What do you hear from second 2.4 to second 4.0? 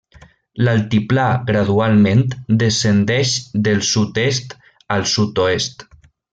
descendeix del